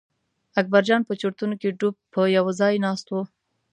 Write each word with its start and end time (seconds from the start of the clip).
اکبرجان 0.59 1.01
په 1.05 1.13
چورتونو 1.21 1.53
کې 1.61 1.75
ډوب 1.79 1.95
په 2.13 2.21
یوه 2.35 2.51
ځای 2.59 2.73
ناست 2.85 3.07
و. 3.09 3.13